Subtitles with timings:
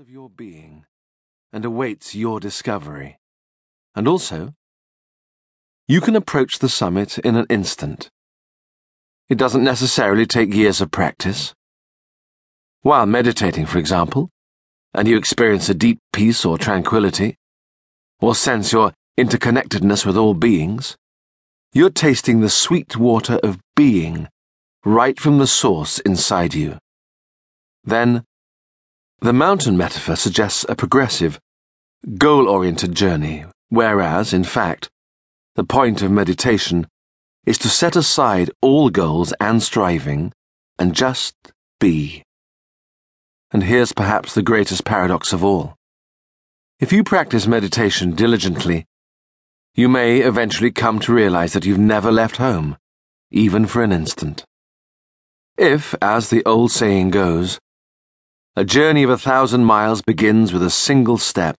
[0.00, 0.86] of your being
[1.52, 3.18] and awaits your discovery.
[3.94, 4.54] And also,
[5.86, 8.08] you can approach the summit in an instant.
[9.28, 11.52] It doesn't necessarily take years of practice.
[12.80, 14.30] While meditating, for example,
[14.94, 17.36] and you experience a deep peace or tranquility,
[18.20, 20.96] or sense your interconnectedness with all beings,
[21.74, 24.28] you're tasting the sweet water of being
[24.82, 26.78] right from the source inside you.
[27.84, 28.24] Then,
[29.20, 31.38] the mountain metaphor suggests a progressive,
[32.16, 34.88] goal oriented journey, whereas, in fact,
[35.56, 36.86] the point of meditation
[37.44, 40.32] is to set aside all goals and striving
[40.78, 41.34] and just
[41.78, 42.22] be.
[43.50, 45.76] And here's perhaps the greatest paradox of all.
[46.78, 48.86] If you practice meditation diligently,
[49.74, 52.78] you may eventually come to realize that you've never left home,
[53.30, 54.44] even for an instant.
[55.58, 57.58] If, as the old saying goes,
[58.60, 61.56] a journey of a thousand miles begins with a single step.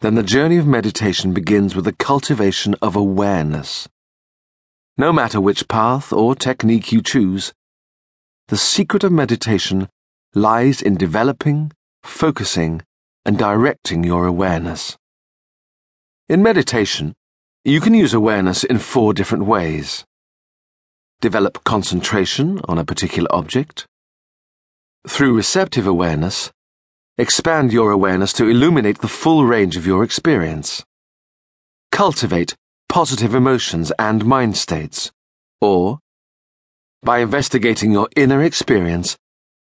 [0.00, 3.88] Then the journey of meditation begins with the cultivation of awareness.
[4.98, 7.52] No matter which path or technique you choose,
[8.48, 9.88] the secret of meditation
[10.34, 11.70] lies in developing,
[12.02, 12.82] focusing,
[13.24, 14.96] and directing your awareness.
[16.28, 17.14] In meditation,
[17.64, 20.04] you can use awareness in four different ways.
[21.20, 23.86] Develop concentration on a particular object
[25.08, 26.52] through receptive awareness,
[27.18, 30.84] expand your awareness to illuminate the full range of your experience.
[31.90, 32.54] Cultivate
[32.88, 35.10] positive emotions and mind states.
[35.60, 35.98] Or,
[37.02, 39.16] by investigating your inner experience,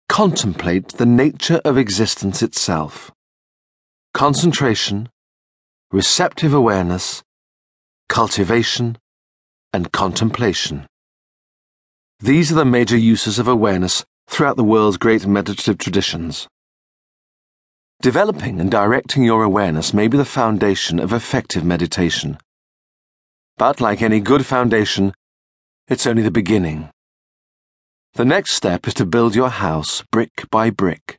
[0.08, 3.12] contemplate the nature of existence itself.
[4.14, 5.08] Concentration,
[5.90, 7.22] receptive awareness,
[8.08, 8.96] cultivation,
[9.72, 10.86] and contemplation.
[12.20, 16.48] These are the major uses of awareness throughout the world's great meditative traditions.
[18.02, 22.38] Developing and directing your awareness may be the foundation of effective meditation.
[23.56, 25.14] But like any good foundation,
[25.88, 26.90] it's only the beginning.
[28.14, 31.18] The next step is to build your house brick by brick,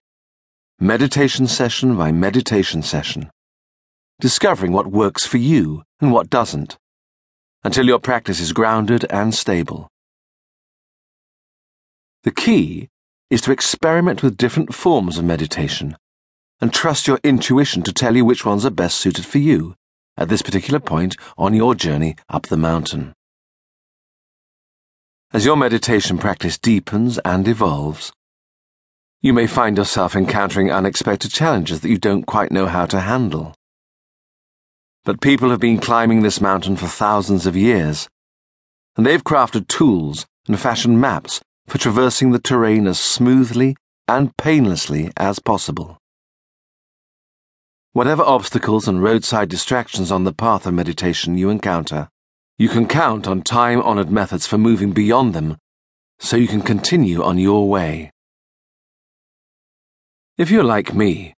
[0.79, 3.31] meditation session by meditation session,
[4.19, 6.77] discovering what works for you and what doesn't,
[7.63, 9.87] until your practice is grounded and stable.
[12.23, 12.89] The key
[13.29, 15.97] is to experiment with different forms of meditation
[16.61, 19.75] and trust your intuition to tell you which ones are best suited for you
[20.15, 23.13] at this particular point on your journey up the mountain.
[25.33, 28.13] As your meditation practice deepens and evolves,
[29.21, 33.53] you may find yourself encountering unexpected challenges that you don't quite know how to handle.
[35.03, 38.07] But people have been climbing this mountain for thousands of years,
[38.95, 43.75] and they've crafted tools and fashioned maps for traversing the terrain as smoothly
[44.07, 45.97] and painlessly as possible.
[47.93, 52.09] Whatever obstacles and roadside distractions on the path of meditation you encounter,
[52.57, 55.57] you can count on time honored methods for moving beyond them
[56.19, 58.11] so you can continue on your way.
[60.37, 61.33] If you're like me,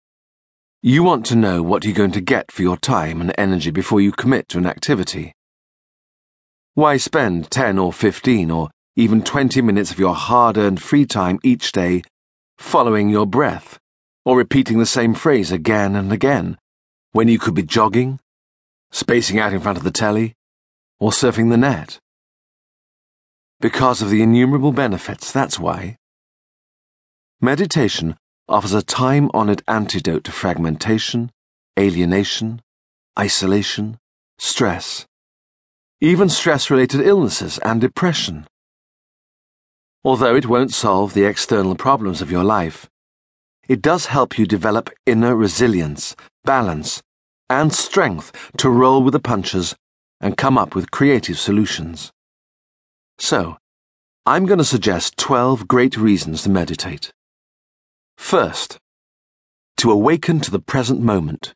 [0.81, 3.99] you want to know what you're going to get for your time and energy before
[3.99, 5.33] you commit to an activity.
[6.73, 8.69] Why spend 10 or 15 or
[8.99, 12.01] even 20 minutes of your hard earned free time each day
[12.57, 13.79] following your breath
[14.25, 16.57] or repeating the same phrase again and again
[17.13, 18.19] when you could be jogging,
[18.91, 20.33] spacing out in front of the telly,
[20.99, 21.97] or surfing the net.
[23.61, 25.95] Because of the innumerable benefits, that's why.
[27.39, 28.17] Meditation
[28.49, 31.31] offers a time honored antidote to fragmentation,
[31.79, 32.61] alienation,
[33.17, 33.97] isolation,
[34.37, 35.05] stress,
[36.01, 38.45] even stress related illnesses and depression.
[40.03, 42.89] Although it won't solve the external problems of your life,
[43.67, 46.15] it does help you develop inner resilience,
[46.45, 47.03] balance,
[47.49, 49.75] and strength to roll with the punches
[50.21, 52.11] and come up with creative solutions.
[53.17, 53.57] So,
[54.25, 57.11] I'm going to suggest 12 great reasons to meditate.
[58.17, 58.77] First,
[59.77, 61.53] to awaken to the present moment.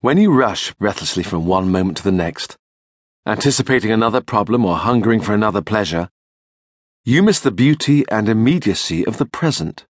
[0.00, 2.56] When you rush breathlessly from one moment to the next,
[3.26, 6.08] anticipating another problem or hungering for another pleasure,
[7.04, 9.84] you miss the beauty and immediacy of the present,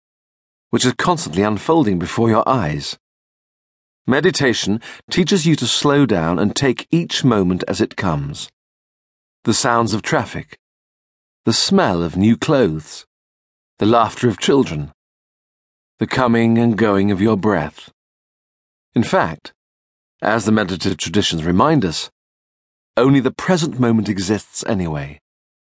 [0.69, 2.99] which is constantly unfolding before your eyes.
[4.05, 4.79] Meditation
[5.09, 8.49] teaches you to slow down and take each moment as it comes.
[9.43, 10.59] The sounds of traffic,
[11.45, 13.07] the smell of new clothes,
[13.79, 14.91] the laughter of children,
[15.97, 17.91] the coming and going of your breath.
[18.93, 19.51] In fact,
[20.21, 22.11] as the meditative traditions remind us,
[22.95, 25.19] only the present moment exists anyway.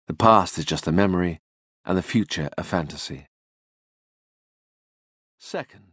[0.07, 1.41] The past is just a memory,
[1.83, 3.27] and the future a fantasy.
[5.37, 5.86] Second,